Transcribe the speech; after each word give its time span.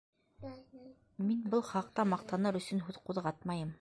Мин 1.25 1.43
был 1.53 1.63
хаҡта 1.67 2.07
маҡтаныр 2.15 2.59
өсөн 2.61 2.83
һүҙ 2.89 2.99
ҡуҙғатмайым. 3.11 3.69